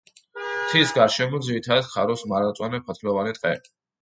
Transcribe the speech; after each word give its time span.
მთის 0.61 0.93
გარშემო 0.95 1.41
ძირითადად 1.49 1.85
ხარობს 1.91 2.25
მარადმწვანე 2.33 2.81
ფოთლოვანი 2.89 3.37
ტყე. 3.39 3.55